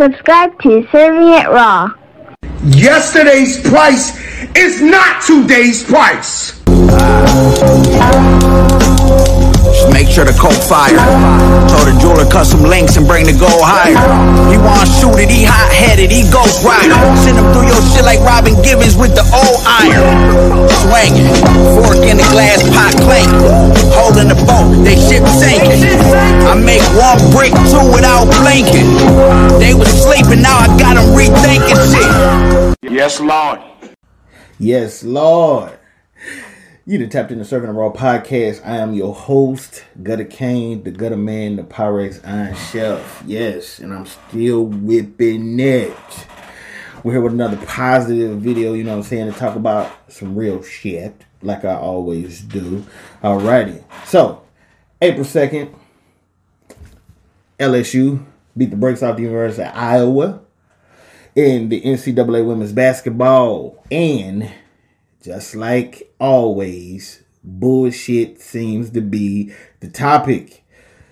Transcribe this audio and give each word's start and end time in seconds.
Subscribe 0.00 0.56
to 0.64 0.80
Cirv'n 0.88 1.28
It 1.28 1.48
Raw. 1.52 1.92
Yesterday's 2.64 3.60
price 3.60 4.16
is 4.56 4.80
not 4.80 5.20
today's 5.20 5.84
price. 5.84 6.56
Just 9.60 9.92
make 9.92 10.08
sure 10.08 10.24
the 10.24 10.32
coke 10.40 10.56
fire. 10.56 10.96
Told 11.68 11.84
the 11.84 11.92
jeweler 12.00 12.24
cut 12.32 12.48
some 12.48 12.64
links 12.64 12.96
and 12.96 13.04
bring 13.04 13.28
the 13.28 13.36
gold 13.36 13.60
higher. 13.60 14.00
He 14.48 14.56
want 14.56 14.88
shoot 14.88 15.20
it, 15.20 15.28
he 15.28 15.44
hot 15.44 15.68
headed, 15.68 16.08
he 16.08 16.24
ghost 16.32 16.64
rider. 16.64 16.96
Send 17.20 17.36
him 17.36 17.52
through 17.52 17.68
your 17.68 17.84
shit 17.92 18.08
like 18.08 18.24
Robin 18.24 18.56
Givens 18.64 18.96
with 18.96 19.12
the 19.12 19.28
old 19.36 19.60
iron. 19.68 20.00
Swinging, 20.80 21.28
fork 21.76 22.00
in 22.08 22.16
the 22.16 22.24
glass 22.32 22.64
pot 22.72 22.96
clanking. 23.04 23.52
Holding 23.92 24.32
the 24.32 24.40
boat, 24.48 24.80
they 24.80 24.96
ship 24.96 25.28
sinking. 25.28 25.92
I 26.46 26.54
make 26.54 26.82
one 26.96 27.18
brick 27.32 27.52
two 27.70 27.92
without 27.92 28.26
blinking. 28.40 29.58
They 29.58 29.74
was 29.74 29.88
sleeping, 29.88 30.42
now 30.42 30.58
I 30.58 30.66
got 30.78 30.94
them 30.94 31.14
rethinking 31.14 31.80
shit. 31.92 32.90
Yes, 32.92 33.20
Lord. 33.20 33.60
Yes, 34.58 35.02
Lord. 35.02 35.78
You 36.86 36.98
done 36.98 37.08
tapped 37.08 37.30
into 37.30 37.44
Cirv'n 37.44 37.66
the 37.66 37.72
Raw 37.72 37.92
podcast. 37.92 38.66
I 38.66 38.78
am 38.78 38.94
your 38.94 39.14
host, 39.14 39.84
Guttacaine, 40.02 40.82
the 40.82 40.90
Gutter 40.90 41.16
Man, 41.16 41.56
the 41.56 41.62
Pyrex 41.62 42.20
Iron 42.26 42.56
Chef. 42.56 43.22
Yes, 43.26 43.78
and 43.78 43.94
I'm 43.94 44.06
still 44.06 44.64
whipping 44.64 45.60
it. 45.60 45.94
We're 47.04 47.12
here 47.12 47.20
with 47.20 47.32
another 47.32 47.64
positive 47.64 48.40
video, 48.40 48.74
you 48.74 48.84
know 48.84 48.90
what 48.90 48.96
I'm 48.96 49.02
saying, 49.04 49.32
to 49.32 49.38
talk 49.38 49.56
about 49.56 49.90
some 50.10 50.34
real 50.34 50.62
shit, 50.62 51.24
like 51.42 51.64
I 51.64 51.76
always 51.76 52.40
do. 52.40 52.84
Alrighty. 53.22 53.84
So, 54.06 54.42
April 55.00 55.24
2nd, 55.24 55.74
LSU 57.60 58.24
beat 58.56 58.70
the 58.70 58.76
brakes 58.76 59.02
off 59.02 59.16
the 59.16 59.22
University 59.22 59.62
of 59.62 59.74
Iowa 59.74 60.40
in 61.34 61.68
the 61.68 61.80
NCAA 61.82 62.44
women's 62.44 62.72
basketball. 62.72 63.84
And 63.90 64.50
just 65.22 65.54
like 65.54 66.12
always, 66.18 67.22
bullshit 67.44 68.40
seems 68.40 68.90
to 68.90 69.00
be 69.00 69.52
the 69.80 69.88
topic. 69.88 70.64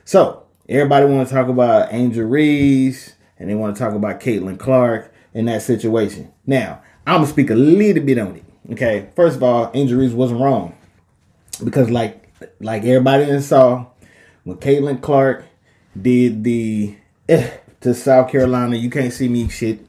So, 0.04 0.44
everybody 0.68 1.06
want 1.06 1.28
to 1.28 1.34
talk 1.34 1.48
about 1.48 1.92
Angel 1.92 2.24
Reese 2.24 3.14
and 3.38 3.48
they 3.48 3.54
want 3.54 3.76
to 3.76 3.82
talk 3.82 3.94
about 3.94 4.20
Caitlin 4.20 4.58
Clark 4.58 5.12
in 5.34 5.44
that 5.44 5.62
situation. 5.62 6.32
Now, 6.46 6.82
I'm 7.06 7.22
to 7.22 7.26
speak 7.26 7.50
a 7.50 7.54
little 7.54 8.02
bit 8.02 8.18
on 8.18 8.36
it. 8.36 8.44
Okay, 8.72 9.08
first 9.14 9.36
of 9.36 9.42
all, 9.42 9.70
Angel 9.74 9.98
Reese 9.98 10.12
wasn't 10.12 10.40
wrong 10.40 10.76
because, 11.64 11.90
like, 11.90 12.30
like 12.60 12.84
everybody 12.84 13.40
saw, 13.40 13.86
when 14.44 14.58
Caitlin 14.58 15.00
Clark 15.00 15.44
did 16.02 16.44
the 16.44 16.96
eh, 17.28 17.50
to 17.80 17.94
South 17.94 18.30
Carolina, 18.30 18.76
you 18.76 18.90
can't 18.90 19.12
see 19.12 19.28
me 19.28 19.48
shit 19.48 19.88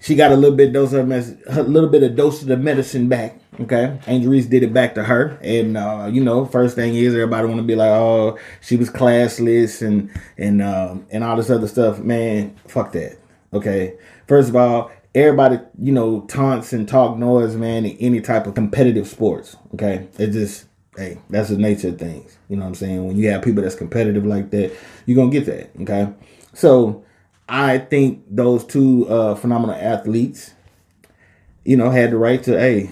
she 0.00 0.14
got 0.14 0.32
a 0.32 0.36
little 0.36 0.56
bit 0.56 0.72
dose 0.72 0.92
of 0.92 1.10
a 1.10 1.62
little 1.62 1.88
bit 1.88 2.02
of 2.02 2.16
dose 2.16 2.42
of 2.42 2.48
the 2.48 2.56
medicine 2.56 3.08
back. 3.08 3.38
Okay, 3.60 3.98
Angel 4.06 4.30
Reese 4.30 4.46
did 4.46 4.62
it 4.62 4.72
back 4.72 4.94
to 4.94 5.02
her, 5.02 5.38
and 5.42 5.76
uh, 5.76 6.08
you 6.10 6.22
know, 6.22 6.44
first 6.44 6.76
thing 6.76 6.94
is 6.94 7.14
everybody 7.14 7.48
want 7.48 7.58
to 7.58 7.64
be 7.64 7.74
like, 7.74 7.90
oh, 7.90 8.38
she 8.60 8.76
was 8.76 8.90
classless 8.90 9.84
and 9.84 10.10
and 10.36 10.62
um, 10.62 11.06
and 11.10 11.24
all 11.24 11.36
this 11.36 11.50
other 11.50 11.66
stuff. 11.66 11.98
Man, 11.98 12.54
fuck 12.68 12.92
that. 12.92 13.18
Okay, 13.52 13.94
first 14.28 14.48
of 14.50 14.56
all, 14.56 14.92
everybody 15.14 15.58
you 15.80 15.92
know 15.92 16.20
taunts 16.22 16.72
and 16.72 16.88
talk 16.88 17.18
noise, 17.18 17.56
man, 17.56 17.84
in 17.84 17.96
any 17.96 18.20
type 18.20 18.46
of 18.46 18.54
competitive 18.54 19.08
sports. 19.08 19.56
Okay, 19.74 20.06
it 20.18 20.30
just 20.30 20.66
hey, 20.98 21.18
that's 21.30 21.48
the 21.48 21.56
nature 21.56 21.88
of 21.88 21.98
things. 21.98 22.36
You 22.48 22.56
know 22.56 22.62
what 22.62 22.68
I'm 22.68 22.74
saying? 22.74 23.06
When 23.06 23.16
you 23.16 23.30
have 23.30 23.42
people 23.42 23.62
that's 23.62 23.76
competitive 23.76 24.26
like 24.26 24.50
that, 24.50 24.72
you're 25.06 25.16
gonna 25.16 25.30
get 25.30 25.46
that. 25.46 25.70
Okay, 25.82 26.12
so 26.52 27.04
I 27.48 27.78
think 27.78 28.24
those 28.28 28.64
two 28.64 29.08
uh, 29.08 29.34
phenomenal 29.36 29.76
athletes, 29.76 30.52
you 31.64 31.76
know, 31.76 31.90
had 31.90 32.10
the 32.10 32.18
right 32.18 32.42
to, 32.42 32.58
hey, 32.58 32.90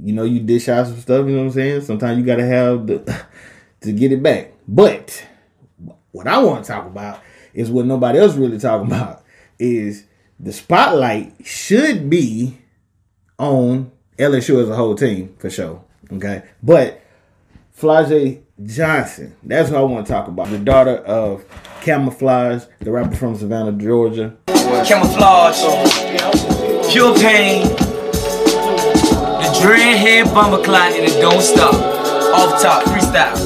you 0.00 0.12
know, 0.14 0.24
you 0.24 0.40
dish 0.40 0.68
out 0.68 0.86
some 0.86 0.98
stuff. 0.98 1.26
You 1.26 1.32
know 1.32 1.38
what 1.38 1.44
I'm 1.44 1.52
saying? 1.52 1.80
Sometimes 1.82 2.18
you 2.18 2.24
got 2.24 2.36
to 2.36 2.46
have 2.46 2.86
the 2.86 3.24
to 3.82 3.92
get 3.92 4.10
it 4.10 4.22
back. 4.22 4.52
But 4.66 5.26
what 6.12 6.26
I 6.26 6.38
want 6.42 6.64
to 6.64 6.72
talk 6.72 6.86
about 6.86 7.20
is 7.52 7.70
what 7.70 7.86
nobody 7.86 8.18
else 8.18 8.34
really 8.36 8.58
talking 8.58 8.86
about 8.92 9.22
is 9.58 10.04
the 10.40 10.52
spotlight 10.52 11.34
should 11.44 12.08
be 12.08 12.58
on 13.38 13.92
LSU 14.18 14.62
as 14.62 14.68
a 14.68 14.76
whole 14.76 14.94
team 14.94 15.34
for 15.38 15.50
sure. 15.50 15.84
Okay, 16.10 16.42
but 16.62 17.02
Flau'jae 17.78 18.42
Johnson, 18.64 19.36
that's 19.44 19.70
what 19.70 19.78
I 19.78 19.82
want 19.82 20.04
to 20.04 20.12
talk 20.12 20.26
about. 20.26 20.50
The 20.50 20.58
daughter 20.58 20.96
of 20.96 21.44
Camoflauge, 21.80 22.66
the 22.80 22.90
rapper 22.90 23.14
from 23.14 23.36
Savannah, 23.36 23.70
Georgia. 23.70 24.36
Camoflauge, 24.48 25.62
pure 26.90 27.14
pain, 27.20 27.68
the 27.68 29.60
dreadhead 29.62 30.24
bomber 30.34 30.60
cloud 30.64 30.92
and 30.94 31.04
it 31.04 31.20
don't 31.20 31.40
stop. 31.40 31.72
Off 32.34 32.60
top, 32.60 32.82
freestyle. 32.82 33.36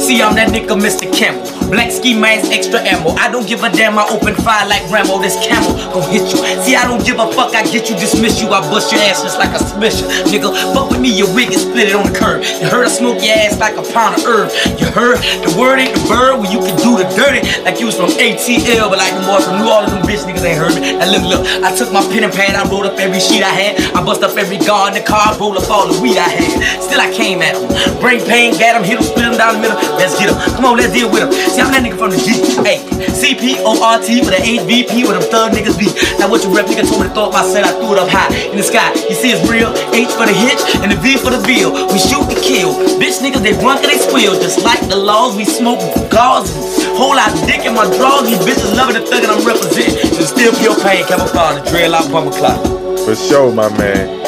See, 0.00 0.22
I'm 0.22 0.34
that 0.36 0.48
nigga, 0.48 0.74
Mr. 0.80 1.12
Campbell. 1.14 1.51
Black 1.72 1.88
ski 1.88 2.12
mask, 2.12 2.52
extra 2.52 2.84
ammo. 2.84 3.16
I 3.16 3.32
don't 3.32 3.48
give 3.48 3.64
a 3.64 3.72
damn, 3.72 3.96
I 3.96 4.04
open 4.12 4.36
fire 4.44 4.68
like 4.68 4.84
Rambo. 4.92 5.16
This 5.24 5.40
camel 5.40 5.72
gon' 5.88 6.04
hit 6.12 6.28
you. 6.28 6.36
See, 6.60 6.76
I 6.76 6.84
don't 6.84 7.00
give 7.00 7.16
a 7.16 7.24
fuck, 7.32 7.56
I 7.56 7.64
get 7.64 7.88
you, 7.88 7.96
dismiss 7.96 8.44
you. 8.44 8.52
I 8.52 8.60
bust 8.68 8.92
your 8.92 9.00
ass 9.08 9.24
just 9.24 9.40
like 9.40 9.56
a 9.56 9.58
submission. 9.64 10.04
Nigga, 10.28 10.52
fuck 10.76 10.92
with 10.92 11.00
me, 11.00 11.08
your 11.08 11.32
wig 11.32 11.48
is 11.48 11.64
split 11.64 11.88
it 11.88 11.96
on 11.96 12.04
the 12.04 12.12
curb. 12.12 12.44
You 12.60 12.68
heard 12.68 12.84
I 12.84 12.92
smoke 12.92 13.24
your 13.24 13.32
ass 13.40 13.56
like 13.56 13.80
a 13.80 13.84
pound 13.88 14.20
of 14.20 14.28
herb. 14.28 14.52
You 14.76 14.84
heard 14.92 15.16
the 15.40 15.48
word 15.56 15.80
ain't 15.80 15.96
the 15.96 16.04
bird 16.12 16.44
when 16.44 16.52
you 16.52 16.60
can 16.60 16.76
do 16.76 17.00
the 17.00 17.08
dirty 17.16 17.40
like 17.64 17.80
you 17.80 17.88
was 17.88 17.96
from 17.96 18.12
ATL, 18.20 18.92
but 18.92 19.00
like 19.00 19.16
the 19.16 19.24
boys 19.24 19.48
from 19.48 19.64
New 19.64 19.72
Orleans, 19.72 19.96
them 19.96 20.04
bitch 20.04 20.28
niggas 20.28 20.44
ain't 20.44 20.60
heard 20.60 20.76
me. 20.76 20.92
Now 21.00 21.08
look, 21.08 21.24
look, 21.24 21.42
I 21.64 21.72
took 21.72 21.88
my 21.88 22.04
pen 22.12 22.28
and 22.28 22.32
pad, 22.36 22.52
I 22.52 22.68
rolled 22.68 22.84
up 22.84 23.00
every 23.00 23.16
sheet 23.16 23.40
I 23.40 23.48
had. 23.48 23.80
I 23.96 24.04
bust 24.04 24.20
up 24.20 24.36
every 24.36 24.60
guard 24.60 24.92
in 24.92 25.00
the 25.00 25.08
car, 25.08 25.32
roll 25.40 25.56
up 25.56 25.64
all 25.72 25.88
the 25.88 25.96
weed 26.04 26.20
I 26.20 26.28
had. 26.28 26.84
Still 26.84 27.00
I 27.00 27.08
came 27.16 27.40
at 27.40 27.56
him. 27.56 27.64
Brain 27.96 28.20
pain, 28.28 28.52
got 28.60 28.76
him, 28.76 28.84
hit 28.84 29.00
him, 29.00 29.08
split 29.08 29.32
him 29.32 29.40
down 29.40 29.56
the 29.56 29.64
middle. 29.64 29.80
Let's 29.96 30.20
get 30.20 30.28
him. 30.28 30.36
Come 30.52 30.68
on, 30.68 30.76
let's 30.76 30.92
deal 30.92 31.08
with 31.08 31.24
him. 31.24 31.32
See, 31.32 31.61
I'm 31.62 31.70
that 31.70 31.86
nigga 31.86 31.94
from 31.94 32.10
the 32.10 32.18
G. 32.18 32.42
Hey, 32.66 32.82
C-P-O-R-T 33.14 34.06
with 34.26 34.34
an 34.34 34.42
HVP 34.42 35.06
with 35.06 35.14
them 35.14 35.22
thug 35.30 35.54
niggas 35.54 35.78
be. 35.78 35.86
Now 36.18 36.26
what 36.26 36.42
your 36.42 36.50
rep 36.50 36.66
nigga 36.66 36.82
told 36.82 37.06
me 37.06 37.08
to 37.08 37.14
throw 37.14 37.30
up, 37.30 37.38
I 37.38 37.46
said 37.46 37.62
I 37.62 37.70
threw 37.78 37.94
it 37.94 38.02
up 38.02 38.10
high 38.10 38.26
in 38.50 38.58
the 38.58 38.66
sky. 38.66 38.90
You 39.06 39.14
see 39.14 39.30
it's 39.30 39.46
real, 39.46 39.70
H 39.94 40.10
for 40.10 40.26
the 40.26 40.34
hitch 40.34 40.58
and 40.82 40.90
the 40.90 40.98
V 40.98 41.14
for 41.22 41.30
the 41.30 41.38
bill. 41.46 41.70
We 41.94 42.02
shoot 42.02 42.26
to 42.26 42.38
kill. 42.42 42.74
Bitch 42.98 43.22
niggas, 43.22 43.46
they 43.46 43.54
drunk 43.54 43.86
and 43.86 43.94
they 43.94 44.02
squeal. 44.02 44.34
Just 44.42 44.66
like 44.66 44.82
the 44.90 44.98
laws, 44.98 45.38
we 45.38 45.46
smoke 45.46 45.78
gauze 46.10 46.50
whole 46.98 47.14
lot 47.14 47.30
of 47.30 47.38
dick 47.46 47.62
in 47.62 47.78
my 47.78 47.86
drawers. 47.94 48.26
These 48.26 48.42
bitches 48.42 48.74
loving 48.74 48.98
the 48.98 49.06
thug 49.06 49.22
and 49.22 49.30
I'm 49.30 49.46
representing. 49.46 50.18
And 50.18 50.26
still 50.26 50.50
pure 50.58 50.74
pain, 50.82 51.06
Camoflauge, 51.06 51.62
the 51.62 51.70
dreadlock, 51.70 52.10
bumper 52.10 52.34
clock. 52.34 52.58
For 53.06 53.14
sure, 53.14 53.54
my 53.54 53.70
man. 53.78 54.21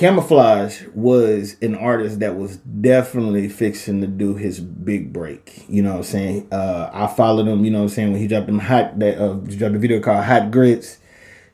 Camoflauge 0.00 0.90
was 0.94 1.56
an 1.60 1.74
artist 1.74 2.20
that 2.20 2.34
was 2.34 2.56
definitely 2.56 3.50
fixing 3.50 4.00
to 4.00 4.06
do 4.06 4.34
his 4.34 4.58
big 4.58 5.12
break. 5.12 5.62
You 5.68 5.82
know 5.82 5.90
what 5.90 5.98
I'm 5.98 6.04
saying? 6.04 6.48
Uh, 6.50 6.88
I 6.90 7.06
followed 7.06 7.46
him, 7.46 7.66
you 7.66 7.70
know 7.70 7.80
what 7.80 7.82
I'm 7.84 7.88
saying, 7.90 8.12
when 8.12 8.20
he 8.22 8.26
dropped 8.26 8.46
them 8.46 8.60
hot 8.60 8.98
that 8.98 9.18
uh 9.18 9.38
he 9.40 9.56
dropped 9.56 9.74
a 9.74 9.78
video 9.78 10.00
called 10.00 10.24
Hot 10.24 10.50
Grits, 10.50 10.96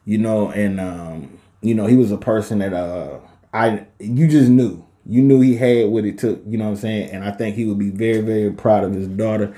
you 0.04 0.18
know, 0.18 0.48
and 0.52 0.78
um, 0.78 1.40
you 1.60 1.74
know, 1.74 1.86
he 1.86 1.96
was 1.96 2.12
a 2.12 2.16
person 2.16 2.60
that 2.60 2.72
uh 2.72 3.18
I 3.52 3.84
you 3.98 4.28
just 4.28 4.48
knew. 4.48 4.86
You 5.04 5.22
knew 5.22 5.40
he 5.40 5.56
had 5.56 5.88
what 5.88 6.04
it 6.04 6.16
took, 6.16 6.40
you 6.46 6.56
know 6.56 6.66
what 6.66 6.70
I'm 6.70 6.76
saying? 6.76 7.10
And 7.10 7.24
I 7.24 7.32
think 7.32 7.56
he 7.56 7.64
would 7.64 7.80
be 7.80 7.90
very, 7.90 8.20
very 8.20 8.52
proud 8.52 8.84
of 8.84 8.92
his 8.92 9.08
daughter, 9.08 9.56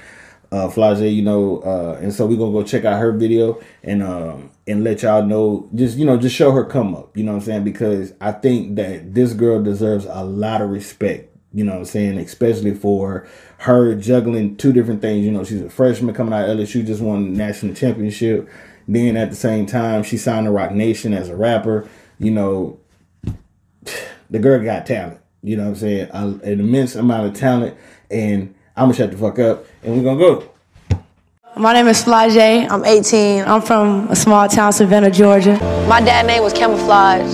uh 0.50 0.68
Flau'jae, 0.68 1.14
you 1.14 1.22
know, 1.22 1.58
uh 1.60 1.98
and 2.00 2.12
so 2.12 2.26
we're 2.26 2.38
gonna 2.38 2.52
go 2.52 2.62
check 2.62 2.84
out 2.84 2.98
her 2.98 3.12
video 3.12 3.60
and 3.82 4.02
um 4.02 4.50
and 4.66 4.84
let 4.84 5.02
y'all 5.02 5.24
know 5.24 5.68
just 5.74 5.98
you 5.98 6.04
know 6.06 6.16
just 6.16 6.34
show 6.34 6.52
her 6.52 6.64
come 6.64 6.94
up 6.94 7.16
you 7.16 7.24
know 7.24 7.32
what 7.32 7.38
i'm 7.38 7.44
saying? 7.44 7.64
Because 7.64 8.12
i 8.20 8.32
think 8.32 8.76
that 8.76 9.14
this 9.14 9.32
girl 9.32 9.62
deserves 9.62 10.06
a 10.08 10.24
lot 10.24 10.60
of 10.62 10.70
respect 10.70 11.36
you 11.52 11.64
know 11.64 11.72
what 11.72 11.78
i'm 11.78 11.84
saying? 11.86 12.18
Especially 12.18 12.74
for 12.74 13.26
her 13.58 13.94
juggling 13.94 14.56
two 14.56 14.72
different 14.72 15.02
things 15.02 15.24
you 15.24 15.32
know? 15.32 15.44
She's 15.44 15.62
a 15.62 15.70
freshman 15.70 16.14
coming 16.14 16.32
out 16.34 16.48
of 16.48 16.58
lsu 16.58 16.86
just 16.86 17.02
won 17.02 17.34
national 17.34 17.74
championship. 17.74 18.48
Then 18.86 19.18
at 19.18 19.30
the 19.30 19.36
same 19.36 19.66
time 19.66 20.02
she 20.02 20.16
signed 20.16 20.46
to 20.46 20.50
Roc 20.50 20.72
Nation 20.72 21.12
as 21.12 21.28
a 21.28 21.36
rapper 21.36 21.88
you 22.18 22.30
know? 22.30 22.78
The 24.30 24.38
girl 24.38 24.62
got 24.62 24.86
talent 24.86 25.20
you 25.42 25.56
know 25.56 25.64
what 25.64 25.70
i'm 25.70 25.76
saying? 25.76 26.08
An 26.12 26.40
immense 26.42 26.94
amount 26.94 27.26
of 27.26 27.34
talent 27.34 27.76
and 28.10 28.54
i'm 28.78 28.86
gonna 28.86 28.94
shut 28.94 29.10
the 29.10 29.16
fuck 29.18 29.38
up 29.38 29.64
and 29.82 29.96
we're 29.96 30.02
gonna 30.04 30.18
go 30.18 30.48
My 31.56 31.72
name 31.72 31.88
is 31.88 32.00
Flau'jae. 32.04 32.70
I'm 32.70 32.84
18. 32.84 33.42
I'm 33.44 33.60
from 33.60 34.08
a 34.10 34.14
small 34.14 34.46
town, 34.48 34.72
Savannah, 34.72 35.10
Georgia. 35.10 35.54
My 35.88 36.00
dad 36.00 36.24
name 36.26 36.42
was 36.44 36.52
Camoflauge. 36.54 37.32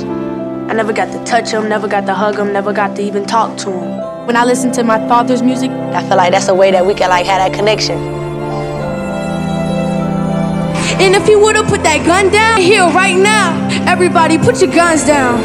I 0.71 0.73
never 0.73 0.95
got 0.95 1.13
to 1.13 1.23
touch 1.31 1.51
him, 1.51 1.69
never 1.69 1.87
got 1.87 2.07
to 2.07 2.15
hug 2.15 2.39
him, 2.39 2.51
never 2.51 2.73
got 2.73 2.97
to 2.97 3.03
even 3.03 3.27
talk 3.27 3.59
to 3.65 3.71
him. 3.71 4.27
When 4.27 4.35
I 4.35 4.45
listen 4.47 4.73
to 4.79 4.83
my 4.83 4.99
father's 5.09 5.43
music, 5.43 5.71
I 5.71 6.01
feel 6.09 6.17
like 6.17 6.33
that's 6.33 6.49
a 6.49 6.55
way 6.55 6.71
that 6.71 6.87
we 6.87 6.95
can 6.95 7.11
like 7.11 7.27
have 7.27 7.41
that 7.45 7.53
connection. 7.59 7.99
and 11.05 11.15
if 11.15 11.29
you 11.29 11.39
would've 11.39 11.67
put 11.67 11.83
that 11.83 12.01
gun 12.07 12.31
down 12.33 12.61
here 12.61 12.87
right 13.03 13.17
now, 13.17 13.53
everybody 13.87 14.39
put 14.39 14.63
your 14.63 14.73
guns 14.73 15.05
down. 15.05 15.37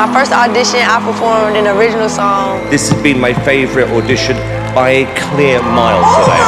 My 0.00 0.08
first 0.16 0.32
audition, 0.32 0.80
I 0.80 0.96
performed 1.04 1.60
an 1.60 1.68
original 1.76 2.08
song. 2.08 2.56
This 2.72 2.88
has 2.88 2.96
been 3.04 3.20
my 3.20 3.36
favourite 3.44 3.92
audition 3.92 4.32
by 4.72 5.04
a 5.04 5.06
clear 5.12 5.60
mile 5.60 6.00
today, 6.16 6.40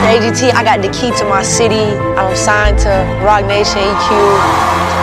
the 0.00 0.32
AGT, 0.32 0.56
I 0.56 0.64
got 0.64 0.80
the 0.80 0.88
key 0.96 1.12
to 1.20 1.28
my 1.28 1.44
city. 1.44 1.92
I'm 2.16 2.32
signed 2.32 2.80
to 2.88 2.92
Roc 3.20 3.44
Nation, 3.44 3.84
EQ. 3.84 4.08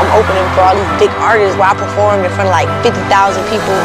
I'm 0.02 0.10
opening 0.18 0.42
for 0.58 0.66
all 0.66 0.74
these 0.74 0.90
big 0.98 1.14
artists 1.22 1.54
where 1.54 1.70
I 1.70 1.78
performed 1.78 2.26
in 2.26 2.34
front 2.34 2.50
of 2.50 2.58
like 2.58 2.66
50,000 2.82 2.98
people. 3.46 3.78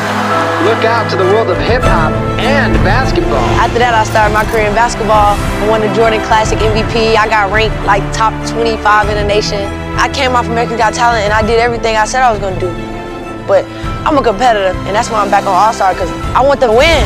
Look 0.64 0.81
out 0.88 1.12
to 1.12 1.17
the 1.20 1.29
world 1.29 1.52
of 1.52 1.61
hip 1.69 1.85
hop 1.85 2.17
and 2.41 2.73
basketball. 2.81 3.44
After 3.61 3.76
that, 3.76 3.93
I 3.93 4.08
started 4.08 4.32
my 4.32 4.49
career 4.49 4.73
in 4.73 4.75
basketball. 4.75 5.37
I 5.37 5.69
won 5.69 5.85
the 5.85 5.93
Jordan 5.93 6.25
Classic 6.25 6.56
MVP. 6.56 7.20
I 7.20 7.29
got 7.29 7.52
ranked 7.52 7.76
like 7.85 8.00
top 8.17 8.32
25 8.49 9.12
in 9.12 9.20
the 9.20 9.29
nation. 9.29 9.61
I 10.00 10.08
came 10.08 10.32
off 10.32 10.49
American 10.49 10.81
Got 10.81 10.96
Talent 10.96 11.29
and 11.29 11.32
I 11.37 11.44
did 11.44 11.61
everything 11.61 12.00
I 12.00 12.08
said 12.08 12.25
I 12.25 12.32
was 12.32 12.41
gonna 12.41 12.56
do. 12.56 12.94
But 13.46 13.64
I'm 14.06 14.17
a 14.17 14.23
competitor, 14.23 14.76
and 14.87 14.96
that's 14.96 15.11
why 15.11 15.23
I'm 15.23 15.31
back 15.31 15.44
on 15.44 15.55
All 15.55 15.73
Star 15.73 15.93
because 15.93 16.11
I 16.35 16.43
want 16.43 16.61
to 16.61 16.69
win. 16.69 17.05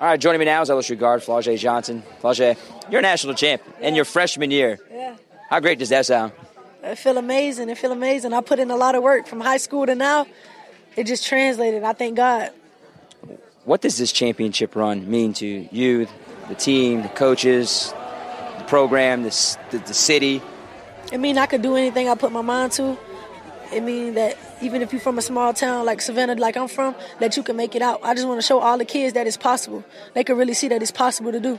All 0.00 0.08
right, 0.08 0.20
joining 0.20 0.40
me 0.40 0.46
now 0.46 0.60
is 0.62 0.68
LSU 0.68 0.98
guard 0.98 1.20
Flau'jae 1.22 1.56
Johnson. 1.58 2.02
Flau'jae, 2.20 2.58
you're 2.90 2.98
a 2.98 3.02
national 3.02 3.34
champ 3.34 3.62
in 3.80 3.94
your 3.94 4.04
freshman 4.04 4.50
year. 4.50 4.80
Yeah. 4.90 5.16
How 5.48 5.60
great 5.60 5.78
does 5.78 5.90
that 5.90 6.06
sound? 6.06 6.32
I 6.82 6.96
feel 6.96 7.18
amazing. 7.18 7.70
I 7.70 7.74
feel 7.74 7.92
amazing. 7.92 8.32
I 8.32 8.40
put 8.40 8.58
in 8.58 8.70
a 8.72 8.76
lot 8.76 8.96
of 8.96 9.04
work 9.04 9.28
from 9.28 9.40
high 9.40 9.58
school 9.58 9.86
to 9.86 9.94
now. 9.94 10.26
It 10.96 11.06
just 11.06 11.24
translated. 11.24 11.84
I 11.84 11.92
thank 11.92 12.16
God. 12.16 12.50
What 13.64 13.80
does 13.80 13.96
this 13.96 14.10
championship 14.10 14.74
run 14.74 15.08
mean 15.08 15.34
to 15.34 15.46
you, 15.46 16.08
the 16.48 16.56
team, 16.56 17.02
the 17.02 17.08
coaches, 17.08 17.94
the 18.58 18.64
program, 18.66 19.22
the, 19.22 19.58
the, 19.70 19.78
the 19.78 19.94
city? 19.94 20.42
It 21.12 21.20
mean 21.20 21.36
I 21.36 21.44
could 21.44 21.60
do 21.60 21.76
anything 21.76 22.08
I 22.08 22.14
put 22.14 22.32
my 22.32 22.40
mind 22.40 22.72
to. 22.72 22.96
It 23.70 23.82
mean 23.82 24.14
that 24.14 24.38
even 24.62 24.80
if 24.80 24.92
you're 24.92 25.00
from 25.00 25.18
a 25.18 25.22
small 25.22 25.52
town 25.52 25.84
like 25.84 26.00
Savannah, 26.00 26.34
like 26.36 26.56
I'm 26.56 26.68
from, 26.68 26.94
that 27.20 27.36
you 27.36 27.42
can 27.42 27.54
make 27.54 27.74
it 27.74 27.82
out. 27.82 28.00
I 28.02 28.14
just 28.14 28.26
want 28.26 28.40
to 28.40 28.46
show 28.46 28.60
all 28.60 28.78
the 28.78 28.86
kids 28.86 29.12
that 29.12 29.26
it's 29.26 29.36
possible. 29.36 29.84
They 30.14 30.24
can 30.24 30.38
really 30.38 30.54
see 30.54 30.68
that 30.68 30.80
it's 30.80 30.90
possible 30.90 31.30
to 31.30 31.38
do. 31.38 31.58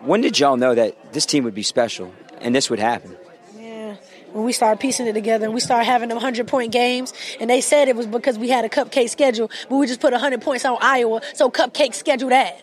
When 0.00 0.20
did 0.20 0.38
y'all 0.40 0.56
know 0.56 0.74
that 0.74 1.12
this 1.12 1.26
team 1.26 1.44
would 1.44 1.54
be 1.54 1.62
special 1.62 2.12
and 2.40 2.56
this 2.56 2.70
would 2.70 2.80
happen? 2.80 3.16
Yeah, 3.56 3.94
when 4.32 4.44
we 4.44 4.52
started 4.52 4.80
piecing 4.80 5.06
it 5.06 5.12
together 5.12 5.44
and 5.44 5.54
we 5.54 5.60
started 5.60 5.84
having 5.84 6.08
them 6.08 6.16
100 6.16 6.48
point 6.48 6.72
games, 6.72 7.12
and 7.38 7.48
they 7.48 7.60
said 7.60 7.86
it 7.86 7.94
was 7.94 8.06
because 8.06 8.36
we 8.36 8.48
had 8.48 8.64
a 8.64 8.68
cupcake 8.68 9.10
schedule, 9.10 9.48
but 9.68 9.76
we 9.76 9.86
just 9.86 10.00
put 10.00 10.12
100 10.12 10.40
points 10.42 10.64
on 10.64 10.76
Iowa, 10.80 11.20
so 11.34 11.50
cupcake 11.50 11.94
schedule 11.94 12.30
that. 12.30 12.62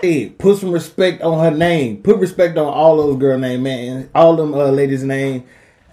Hey, 0.00 0.28
put 0.28 0.58
some 0.58 0.70
respect 0.70 1.22
on 1.22 1.42
her 1.42 1.56
name. 1.56 2.02
Put 2.02 2.18
respect 2.18 2.58
on 2.58 2.66
all 2.66 2.96
those 2.96 3.16
girl 3.16 3.38
name, 3.38 3.62
man. 3.62 4.10
All 4.14 4.36
them 4.36 4.52
uh, 4.54 4.70
ladies' 4.70 5.04
name. 5.04 5.44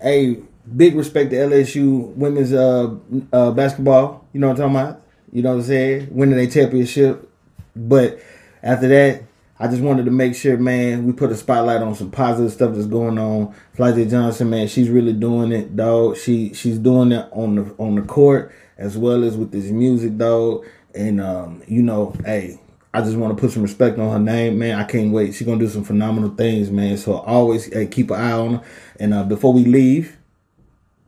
Hey, 0.01 0.39
big 0.75 0.95
respect 0.95 1.30
to 1.30 1.36
LSU 1.36 2.13
women's 2.15 2.53
uh, 2.53 2.95
uh, 3.31 3.51
basketball. 3.51 4.25
You 4.33 4.39
know 4.39 4.48
what 4.48 4.59
I'm 4.59 4.74
talking 4.74 4.89
about? 4.89 5.01
You 5.31 5.44
know 5.44 5.50
what 5.51 5.59
I'm 5.59 5.63
saying? 5.63 6.07
Winning 6.12 6.39
a 6.39 6.48
championship. 6.48 7.30
But 7.75 8.19
after 8.63 8.88
that, 8.88 9.24
I 9.59 9.68
just 9.68 9.83
wanted 9.83 10.06
to 10.06 10.12
make 10.12 10.36
sure, 10.36 10.57
man, 10.57 11.06
we 11.06 11.13
put 11.13 11.31
a 11.31 11.36
spotlight 11.36 11.83
on 11.83 11.94
some 11.94 12.09
positive 12.09 12.51
stuff 12.51 12.74
that's 12.74 12.88
going 12.88 13.19
on. 13.19 13.53
Flau'jae 13.77 14.09
Johnson, 14.09 14.50
man, 14.50 14.68
she's 14.68 14.89
really 14.89 15.13
doing 15.13 15.51
it, 15.51 15.75
dog. 15.75 16.18
She 16.18 16.53
she's 16.56 16.80
doing 16.80 17.12
it 17.12 17.27
on 17.31 17.56
the 17.56 17.75
on 17.77 17.94
the 17.94 18.01
court 18.01 18.51
as 18.80 18.98
well 18.98 19.24
as 19.24 19.38
with 19.38 19.51
this 19.51 19.65
music, 19.65 20.18
dog. 20.18 20.65
And 20.95 21.21
um, 21.21 21.62
you 21.68 21.83
know, 21.83 22.15
hey, 22.25 22.59
I 22.93 23.01
just 23.01 23.15
want 23.15 23.35
to 23.35 23.39
put 23.39 23.51
some 23.51 23.63
respect 23.63 23.97
on 23.99 24.11
her 24.11 24.19
name, 24.19 24.59
man. 24.59 24.77
I 24.77 24.83
can't 24.83 25.13
wait. 25.13 25.33
She's 25.33 25.47
gonna 25.47 25.59
do 25.59 25.69
some 25.69 25.83
phenomenal 25.83 26.31
things, 26.31 26.69
man. 26.69 26.97
So 26.97 27.13
always 27.19 27.71
hey, 27.71 27.88
keep 27.88 28.11
an 28.11 28.19
eye 28.19 28.31
on 28.31 28.53
her. 28.55 28.63
And 28.99 29.13
uh, 29.13 29.23
before 29.23 29.53
we 29.53 29.63
leave, 29.63 30.17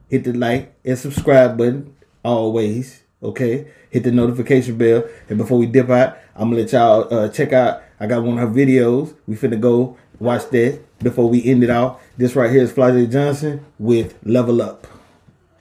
hit 0.08 0.24
the 0.24 0.34
like 0.34 0.74
and 0.86 0.98
subscribe 0.98 1.58
button. 1.58 1.94
Always, 2.24 3.04
okay. 3.22 3.68
Hit 3.90 4.04
the 4.04 4.12
notification 4.12 4.78
bell. 4.78 5.04
And 5.28 5.38
before 5.38 5.58
we 5.58 5.66
dip 5.66 5.90
out, 5.90 6.18
I'm 6.36 6.50
gonna 6.50 6.62
let 6.62 6.72
y'all 6.72 7.14
uh, 7.14 7.30
check 7.30 7.52
out. 7.52 7.84
I 8.00 8.08
got 8.08 8.24
one 8.24 8.40
of 8.40 8.48
her 8.50 8.56
videos. 8.56 9.14
We 9.28 9.36
finna 9.36 9.60
go 9.60 9.98
watch 10.20 10.50
that 10.52 10.80
before 11.00 11.30
we 11.30 11.44
end 11.44 11.64
it 11.64 11.70
out. 11.70 12.00
This 12.18 12.36
right 12.36 12.50
here 12.50 12.64
is 12.64 12.72
Flau'jae 12.72 13.12
Johnson 13.12 13.66
with 13.78 14.18
Level 14.24 14.62
Up. 14.62 14.88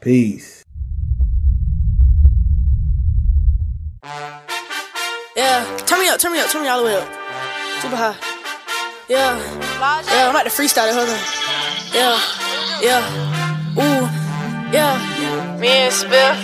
Peace. 0.00 0.62
Up, 6.12 6.20
turn 6.20 6.32
me 6.32 6.40
up, 6.40 6.50
turn 6.50 6.62
me 6.62 6.68
all 6.68 6.80
the 6.80 6.84
way 6.84 6.96
up. 6.96 7.08
Super 7.80 7.96
high. 7.96 8.16
Yeah, 9.08 9.32
yeah, 9.32 10.28
I'm 10.28 10.30
about 10.30 10.44
to 10.44 10.52
freestyle 10.52 10.88
it, 10.88 10.94
hold 10.94 11.08
on. 11.08 11.20
Yeah, 11.92 12.20
yeah, 12.84 13.80
ooh, 13.80 14.04
yeah. 14.72 15.58
Me 15.58 15.88
and 15.88 15.92
Spiff, 15.92 16.36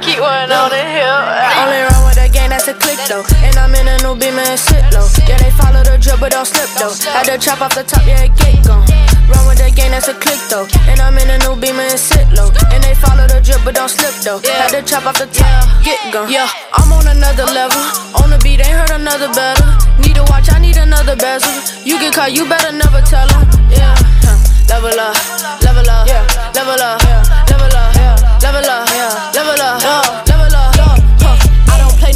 keep 0.02 0.20
one 0.20 0.50
on 0.50 0.70
the 0.70 0.80
hill. 0.80 1.20
Only 1.60 1.84
run 1.84 2.04
with 2.08 2.24
a 2.24 2.28
gang 2.32 2.50
that's 2.50 2.68
a 2.68 2.74
click 2.74 2.98
though. 3.08 3.24
And 3.44 3.56
I'm 3.56 3.74
in 3.74 3.86
a 3.86 3.96
new 4.00 4.16
beam 4.18 4.38
and 4.38 4.58
shit 4.58 4.84
low. 4.94 5.06
Yeah, 5.28 5.36
they 5.38 5.50
follow 5.50 5.82
the 5.84 5.98
drip, 6.00 6.20
but 6.20 6.32
don't 6.32 6.46
slip 6.46 6.68
though. 6.80 6.94
Had 7.12 7.24
to 7.24 7.38
chop 7.38 7.60
off 7.60 7.74
the 7.74 7.84
top, 7.84 8.06
yeah, 8.06 8.26
get 8.28 8.64
gone. 8.64 9.11
Run 9.32 9.48
with 9.48 9.58
the 9.58 9.72
gang 9.72 9.90
that's 9.90 10.08
a 10.08 10.14
click 10.14 10.38
though. 10.48 10.68
And 10.88 11.00
I'm 11.00 11.16
in 11.18 11.28
a 11.32 11.38
new 11.42 11.56
beam 11.56 11.80
and 11.80 11.98
sit 11.98 12.28
low. 12.36 12.52
And 12.72 12.84
they 12.84 12.94
follow 12.94 13.26
the 13.26 13.40
drip, 13.40 13.64
but 13.64 13.74
don't 13.74 13.88
slip 13.88 14.14
though. 14.22 14.40
Had 14.44 14.76
to 14.76 14.82
chop 14.84 15.06
off 15.08 15.18
the 15.18 15.26
top, 15.26 15.64
get 15.82 15.98
gone. 16.12 16.30
Yeah, 16.30 16.48
I'm 16.72 16.92
on 16.92 17.06
another 17.08 17.46
level. 17.50 17.80
On 18.20 18.28
the 18.30 18.38
beat, 18.44 18.60
ain't 18.60 18.76
heard 18.76 18.92
another 18.92 19.28
better. 19.32 19.64
Need 19.98 20.18
a 20.20 20.24
watch, 20.28 20.52
I 20.52 20.58
need 20.60 20.76
another 20.76 21.16
bezel. 21.16 21.52
You 21.84 21.98
get 21.98 22.14
caught, 22.14 22.32
you 22.32 22.48
better 22.48 22.72
never 22.72 23.00
tell 23.02 23.26
them. 23.28 23.48
Yeah, 23.72 23.94
huh. 24.24 24.36
level 24.68 24.94
up, 25.00 25.16
level 25.64 25.88
up, 25.88 26.06
yeah. 26.06 26.22
level 26.54 26.80
up, 26.80 27.00
yeah. 27.02 27.22
level 27.48 27.72
up, 27.72 27.94
yeah. 27.96 28.38
level 28.44 28.68
up, 28.68 28.88
yeah. 28.92 29.12
level 29.34 29.60
up, 29.60 29.62
yeah. 29.62 29.62
level 29.62 29.62
up. 29.62 29.82
Huh. 29.82 29.92
I 29.92 30.00
don't 30.04 30.24
play 30.24 30.31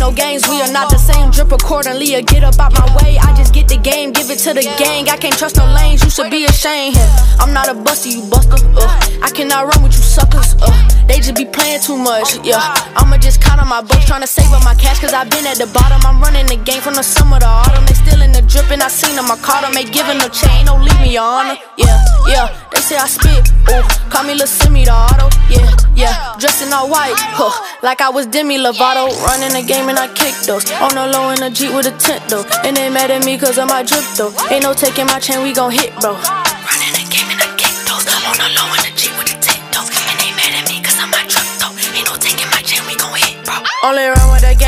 no 0.06 0.14
games, 0.14 0.46
we 0.48 0.60
are 0.62 0.70
not 0.70 0.88
the 0.90 0.98
same. 0.98 1.30
Drip 1.30 1.50
accordingly 1.50 2.14
or 2.14 2.22
get 2.22 2.44
up 2.44 2.58
out 2.60 2.72
my 2.72 2.86
way. 2.98 3.18
I 3.18 3.34
just 3.34 3.52
get 3.52 3.68
the 3.68 3.76
game, 3.76 4.12
give 4.12 4.30
it 4.30 4.38
to 4.46 4.54
the 4.54 4.62
gang. 4.78 5.08
I 5.08 5.16
can't 5.16 5.36
trust 5.36 5.56
no 5.56 5.66
lanes, 5.66 6.02
you 6.04 6.10
should 6.10 6.30
be 6.30 6.44
ashamed. 6.44 6.96
I'm 7.40 7.52
not 7.52 7.68
a 7.68 7.74
buster, 7.74 8.10
you 8.10 8.22
buster. 8.30 8.58
Uh. 8.78 8.86
I 9.22 9.30
cannot 9.34 9.66
run 9.66 9.82
with 9.82 9.94
you 9.98 10.04
suckers. 10.04 10.54
Uh. 10.62 10.70
They 11.08 11.18
just 11.18 11.34
be 11.34 11.44
playing 11.44 11.80
too 11.80 11.96
much, 11.96 12.38
yeah. 12.44 12.62
I'ma 12.94 13.18
just 13.18 13.40
count 13.42 13.60
on 13.60 13.68
my 13.68 13.82
books, 13.82 14.06
trying 14.06 14.22
to 14.22 14.26
save 14.26 14.52
up 14.52 14.62
my 14.64 14.74
cash, 14.74 15.00
cause 15.00 15.12
I've 15.12 15.30
been 15.30 15.46
at 15.46 15.58
the 15.58 15.66
bottom. 15.66 16.00
I'm 16.06 16.20
running 16.20 16.46
the 16.46 16.56
game 16.56 16.82
from 16.82 16.94
the 16.94 17.02
summer 17.02 17.40
to 17.40 17.46
autumn. 17.46 17.84
They 17.86 17.94
still 17.94 18.22
in 18.22 18.32
the 18.32 18.42
drip, 18.42 18.70
and 18.70 18.82
I 18.82 18.88
seen 18.88 19.16
them, 19.16 19.30
I 19.30 19.36
caught 19.36 19.62
them. 19.62 19.76
Ain't 19.76 19.92
giving 19.92 20.18
no 20.18 20.28
chain, 20.28 20.66
don't 20.66 20.82
leave 20.82 21.00
me 21.00 21.14
your 21.14 21.26
honor. 21.26 21.58
Yeah, 21.76 21.98
yeah, 22.28 22.46
they 22.70 22.80
say 22.80 22.96
I 22.96 23.06
spit, 23.06 23.50
ooh. 23.70 23.82
Call 24.10 24.22
me 24.24 24.34
Lil 24.34 24.46
Simi 24.46 24.84
the 24.84 24.94
auto, 24.94 25.26
yeah, 25.50 25.66
yeah. 25.96 26.37
Dressed 26.38 26.62
in 26.62 26.72
all 26.72 26.88
white, 26.88 27.16
huh. 27.16 27.50
Like 27.82 28.00
I 28.00 28.10
was 28.10 28.26
Demi 28.26 28.58
Lovato. 28.58 29.08
Running 29.25 29.52
the 29.56 29.64
game, 29.66 29.88
and 29.88 29.98
I 29.98 30.06
kick 30.12 30.34
those. 30.46 30.70
On 30.84 30.93
the 30.94 31.08
low 31.08 31.31
in 31.31 31.43
a 31.43 31.50
Jeep 31.50 31.75
with 31.75 31.87
a 31.87 31.96
tent, 31.96 32.22
though. 32.28 32.44
And 32.64 32.76
they 32.76 32.90
mad 32.90 33.10
at 33.10 33.25
me, 33.25 33.38
cause 33.38 33.58
of 33.58 33.68
my 33.68 33.82
drip, 33.82 34.04
though. 34.16 34.32
Ain't 34.52 34.62
no 34.62 34.75
taking 34.75 35.06
my 35.06 35.18
chain, 35.18 35.42
we 35.42 35.52
gon' 35.52 35.73
hit, 35.73 35.97
bro. 36.00 36.12
Running 36.12 36.92
the 36.92 37.04
game, 37.09 37.28
and 37.32 37.40
I 37.40 37.49
kick 37.56 37.73
those. 37.88 38.04
On 38.28 38.37
the 38.37 38.49
low 38.52 38.68
in 38.76 38.85
a 38.85 38.92
Jeep 38.92 39.16
with 39.16 39.32
a 39.32 39.37
tent, 39.40 39.64
though. 39.73 39.88
And 39.88 40.16
they 40.20 40.30
mad 40.37 40.52
at 40.61 40.68
me, 40.68 40.85
cause 40.85 41.00
of 41.00 41.09
my 41.09 41.25
drip, 41.25 41.49
though. 41.59 41.73
Ain't 41.97 42.06
no 42.06 42.14
taking 42.20 42.49
my 42.52 42.61
chain, 42.61 42.85
we 42.85 42.94
gon' 43.00 43.16
hit, 43.16 43.40
bro. 43.49 43.56
Only 43.82 44.06
run 44.12 44.25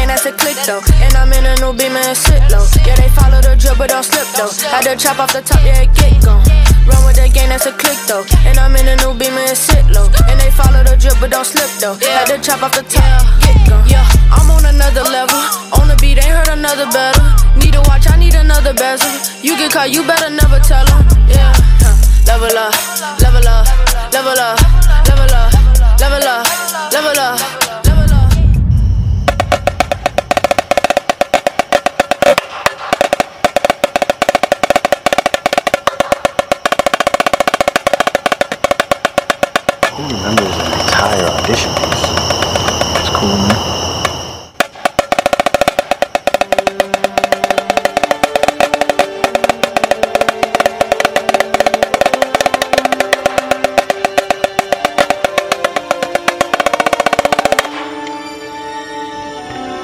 gang, 0.09 0.17
that's 0.17 0.27
a 0.27 0.33
click 0.33 0.57
though. 0.65 0.81
And 1.05 1.15
I'm 1.15 1.33
in 1.33 1.45
a 1.45 1.55
new 1.61 1.73
beam 1.77 1.97
and 1.97 2.17
sit 2.17 2.41
low. 2.51 2.65
Yeah, 2.85 2.97
they 2.97 3.09
follow 3.13 3.41
the 3.41 3.55
drip, 3.57 3.77
but 3.77 3.91
don't 3.91 4.05
slip 4.05 4.27
though. 4.37 4.51
Had 4.73 4.83
to 4.89 4.97
chop 4.97 5.19
off 5.21 5.33
the 5.33 5.43
top, 5.43 5.61
yeah, 5.65 5.85
get 5.85 6.25
gone. 6.25 6.43
Run 6.89 7.05
with 7.05 7.17
the 7.17 7.29
gang, 7.29 7.51
that's 7.51 7.67
a 7.67 7.73
click 7.73 7.99
though. 8.09 8.25
And 8.49 8.59
I'm 8.59 8.75
in 8.77 8.89
a 8.89 8.97
new 8.97 9.13
beam 9.13 9.37
and 9.37 9.57
sit 9.57 9.85
low. 9.93 10.09
And 10.29 10.41
they 10.41 10.51
follow 10.51 10.83
the 10.85 10.97
drip, 10.97 11.17
but 11.21 11.31
don't 11.31 11.45
slip 11.45 11.69
though. 11.81 11.97
Had 12.01 12.27
to 12.33 12.39
chop 12.41 12.63
off 12.63 12.73
the 12.73 12.83
top, 12.89 13.23
get 13.45 13.57
gone. 13.69 13.85
Yeah, 13.87 14.05
I'm 14.33 14.49
on 14.51 14.65
another 14.65 15.05
level. 15.05 15.39
On 15.77 15.87
the 15.89 15.97
beat, 16.01 16.19
ain't 16.19 16.33
heard 16.33 16.49
another 16.49 16.89
better. 16.89 17.23
Need 17.61 17.77
a 17.77 17.83
watch, 17.85 18.09
I 18.09 18.17
need 18.17 18.35
another 18.35 18.73
bezel. 18.73 19.13
You 19.45 19.57
get 19.61 19.73
caught, 19.73 19.91
you 19.91 20.03
better 20.07 20.31
never 20.33 20.59
tell 20.65 20.85
them. 20.87 21.05
Yeah, 21.29 21.53
huh. 21.85 21.95
level 22.25 22.53
up, 22.57 22.73
level 23.21 23.45
up, 23.45 23.67
level 24.13 24.39
up, 24.41 24.57
level 25.05 25.31
up, 25.37 25.53
level 26.01 26.25
up, 26.25 26.47
level 26.93 27.19
up. 27.21 27.39
Who 27.59 27.68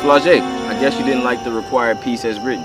Flau'jae, 0.04 0.42
I 0.68 0.78
guess 0.78 0.98
you 0.98 1.04
didn't 1.06 1.24
like 1.24 1.42
the 1.44 1.50
required 1.50 1.98
piece 1.98 2.26
as 2.26 2.38
written. 2.38 2.62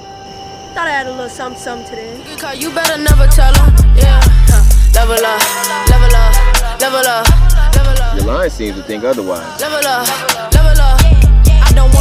Thought 0.76 0.88
I 0.88 0.90
had 0.90 1.08
a 1.08 1.12
little 1.12 1.30
something, 1.30 1.58
something 1.58 1.88
today. 1.88 2.18
You, 2.28 2.36
you 2.68 2.76
better 2.76 3.02
never 3.02 3.28
tell 3.28 3.54
them. 3.54 3.72
Yeah, 3.96 4.20
huh. 4.52 4.60
level 4.92 5.16
up, 5.24 5.40
level 5.88 6.12
up, 6.20 6.82
level 6.82 7.00
up, 7.08 7.76
level 7.78 8.04
up. 8.04 8.18
Your 8.18 8.26
line 8.26 8.50
seems 8.50 8.76
to 8.76 8.84
think 8.84 9.06
otherwise. 9.06 9.62
Level 9.62 9.80
up, 9.88 10.54
level 10.54 10.82
up. 10.82 10.89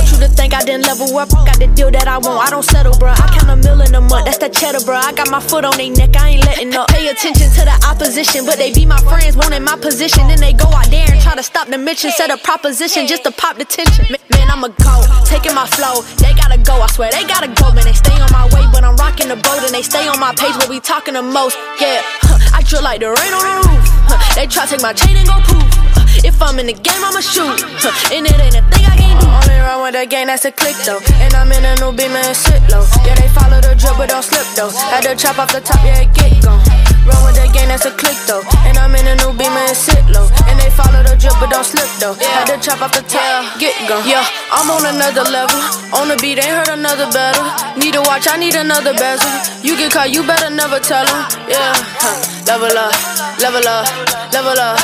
Want 0.09 0.23
you 0.23 0.29
to 0.29 0.33
think 0.33 0.55
I 0.55 0.65
didn't 0.65 0.87
level 0.88 1.12
up. 1.19 1.29
Got 1.29 1.61
the 1.61 1.69
deal 1.77 1.91
that 1.93 2.09
I 2.09 2.17
want, 2.17 2.41
I 2.41 2.49
don't 2.49 2.65
settle, 2.65 2.97
bruh. 2.97 3.12
I 3.12 3.29
count 3.29 3.53
a 3.53 3.57
mill 3.61 3.85
in 3.85 3.93
a 3.93 4.00
month, 4.00 4.25
that's 4.25 4.41
the 4.41 4.49
cheddar, 4.49 4.81
bruh. 4.81 4.97
I 4.97 5.12
got 5.12 5.29
my 5.29 5.37
foot 5.37 5.69
on 5.69 5.77
their 5.77 5.93
neck, 5.93 6.17
I 6.17 6.33
ain't 6.33 6.45
letting 6.49 6.73
up. 6.73 6.88
Pay 6.88 7.12
attention 7.12 7.53
to 7.53 7.62
the 7.69 7.77
opposition, 7.85 8.49
but 8.49 8.57
they 8.57 8.73
be 8.73 8.87
my 8.88 8.97
friends, 9.05 9.37
wanting 9.37 9.65
my 9.65 9.77
position. 9.77 10.25
Then 10.29 10.41
they 10.41 10.57
go 10.57 10.65
out 10.73 10.88
there 10.88 11.05
and 11.12 11.21
try 11.21 11.37
to 11.37 11.43
stop 11.43 11.69
the 11.69 11.77
mission, 11.77 12.11
set 12.11 12.33
a 12.33 12.41
proposition 12.41 13.07
just 13.07 13.25
to 13.29 13.33
pop 13.37 13.61
the 13.61 13.67
tension. 13.69 14.09
Man, 14.33 14.49
I'm 14.49 14.65
a 14.65 14.73
go, 14.81 14.97
taking 15.29 15.53
my 15.53 15.69
flow. 15.69 16.00
They 16.25 16.33
gotta 16.33 16.57
go, 16.57 16.81
I 16.81 16.88
swear 16.88 17.12
they 17.12 17.29
gotta 17.29 17.53
go, 17.53 17.69
man. 17.77 17.85
They 17.85 17.93
stay 17.93 18.17
on 18.17 18.33
my 18.33 18.49
way, 18.49 18.65
but 18.73 18.88
I'm 18.88 18.97
rocking 18.97 19.29
the 19.29 19.37
boat 19.37 19.61
and 19.61 19.77
they 19.77 19.85
stay 19.85 20.09
on 20.09 20.17
my 20.17 20.33
page 20.33 20.57
where 20.57 20.73
we 20.73 20.81
talking 20.81 21.21
the 21.21 21.23
most. 21.23 21.61
Yeah, 21.85 22.00
I 22.57 22.65
drill 22.65 22.81
like 22.81 23.05
the 23.05 23.12
rain 23.12 23.33
on 23.37 23.45
the 23.45 23.55
roof. 23.61 23.85
They 24.33 24.49
try 24.49 24.65
to 24.65 24.73
take 24.73 24.81
my 24.81 24.97
chain 24.97 25.21
and 25.21 25.29
go 25.29 25.37
poof. 25.45 25.88
If 26.25 26.41
I'm 26.43 26.59
in 26.59 26.67
the 26.67 26.73
game, 26.75 27.03
I'ma 27.05 27.21
shoot. 27.21 27.63
Huh, 27.83 28.15
And 28.15 28.27
it 28.27 28.39
ain't 28.39 28.57
a 28.59 28.63
thing 28.71 28.85
I 28.87 28.95
can't 28.97 29.19
do. 29.21 29.27
Only 29.29 29.59
run 29.63 29.83
with 29.83 29.95
the 29.95 30.07
gang, 30.07 30.27
that's 30.27 30.45
a 30.45 30.53
click 30.53 30.77
though. 30.85 31.01
And 31.23 31.33
I'm 31.35 31.51
in 31.53 31.65
a 31.65 31.75
new 31.79 31.93
beam 31.93 32.13
and 32.13 32.37
sit 32.37 32.61
low. 32.71 32.85
Yeah, 33.07 33.15
they 33.15 33.29
follow 33.31 33.61
the 33.61 33.75
drip, 33.79 33.95
but 33.97 34.11
don't 34.11 34.23
slip 34.25 34.47
though. 34.57 34.71
Had 34.91 35.03
to 35.07 35.15
chop 35.15 35.39
off 35.39 35.53
the 35.53 35.61
top, 35.61 35.79
yeah, 35.85 36.05
get 36.15 36.43
gone. 36.43 36.61
Run 37.07 37.21
with 37.25 37.37
the 37.41 37.47
gang, 37.55 37.69
that's 37.69 37.87
a 37.87 37.93
click 37.95 38.17
though. 38.27 38.43
And 38.67 38.77
I'm 38.77 38.95
in 38.95 39.07
a 39.07 39.15
new 39.23 39.33
beam 39.37 39.53
and 39.53 39.77
sit 39.77 40.03
low. 40.11 40.27
And 40.51 40.59
they 40.59 40.71
follow 40.75 41.01
the 41.07 41.15
drip, 41.17 41.35
but 41.41 41.51
don't 41.51 41.65
slip 41.65 41.89
though. 42.03 42.15
Had 42.19 42.51
to 42.53 42.57
chop 42.59 42.83
off 42.83 42.93
the 42.93 43.03
top, 43.07 43.59
get 43.63 43.75
gone. 43.89 44.03
Yeah, 44.05 44.25
I'm 44.51 44.69
on 44.71 44.85
another 44.85 45.25
level. 45.31 45.59
On 45.95 46.09
the 46.09 46.17
beat, 46.21 46.39
ain't 46.43 46.53
heard 46.53 46.73
another 46.75 47.07
battle. 47.15 47.47
Need 47.79 47.95
a 47.95 48.03
watch, 48.03 48.27
I 48.29 48.37
need 48.37 48.55
another 48.55 48.93
bezel. 48.95 49.31
You 49.63 49.77
get 49.79 49.93
caught, 49.93 50.11
you 50.11 50.23
better 50.27 50.51
never 50.51 50.79
tell 50.81 51.05
them. 51.07 51.21
Yeah, 51.49 51.73
huh. 52.03 52.17
level 52.45 52.73
up, 52.77 52.93
level 53.41 53.65
up, 53.65 53.87
level 54.33 54.59
up, 54.61 54.77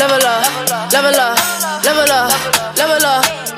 level 0.00 0.26
up, 0.26 0.92
level 0.92 1.20
up, 1.20 1.84
level 1.84 2.10
up, 2.10 2.76
level 2.78 3.04
up. 3.04 3.49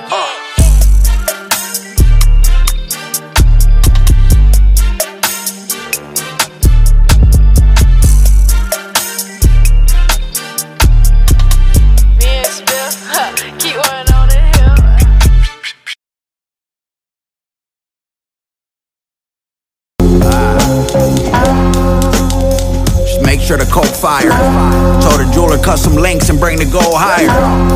Cut 25.62 25.78
some 25.78 25.95
links 25.95 26.28
and 26.28 26.38
bring 26.38 26.59
the 26.59 26.66
gold 26.66 26.99
higher. 26.99 27.31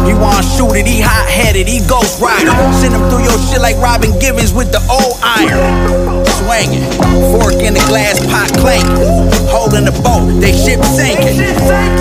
He 0.04 0.12
want 0.12 0.44
shoot 0.44 0.74
it, 0.74 0.86
he 0.86 1.00
hot 1.00 1.30
headed, 1.30 1.68
he 1.68 1.78
ghost 1.86 2.20
rider. 2.20 2.50
Send 2.74 2.92
him 2.92 3.06
through 3.08 3.22
your 3.22 3.38
shit 3.46 3.62
like 3.62 3.78
Robin 3.78 4.10
Givens 4.18 4.52
with 4.52 4.74
the 4.74 4.82
old 4.90 5.16
iron. 5.22 6.26
Swinging, 6.42 6.84
fork 7.30 7.62
in 7.62 7.74
the 7.74 7.84
glass 7.86 8.18
pot 8.26 8.50
clanking. 8.58 9.30
Holding 9.48 9.86
the 9.86 9.94
boat, 10.02 10.26
they 10.42 10.52
ship 10.52 10.82
sinking. 10.82 11.40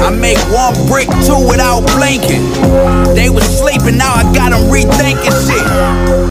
I 0.01 0.10
make 0.10 0.42
one 0.50 0.74
brick 0.89 1.08
two 1.24 1.39
without 1.46 1.86
blinking. 1.94 2.50
They 3.13 3.30
was 3.30 3.46
sleeping, 3.46 3.98
now 3.98 4.13
I 4.13 4.24
got 4.34 4.51
them 4.51 4.65
rethinking 4.68 5.38
shit. 5.46 6.25